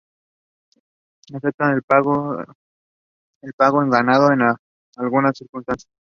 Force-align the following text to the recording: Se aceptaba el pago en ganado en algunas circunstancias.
Se 1.27 1.37
aceptaba 1.37 1.73
el 1.73 1.83
pago 1.83 2.53
en 3.83 3.89
ganado 3.91 4.31
en 4.31 4.41
algunas 4.97 5.37
circunstancias. 5.37 5.93